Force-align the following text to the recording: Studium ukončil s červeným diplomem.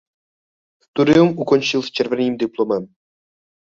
Studium 0.83 1.29
ukončil 1.39 1.81
s 1.81 1.91
červeným 1.91 2.37
diplomem. 2.37 2.85